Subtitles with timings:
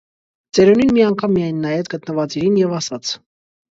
[0.57, 3.19] Ծերունին մի անգամ միայն նայեց գտնված իրին և ասաց.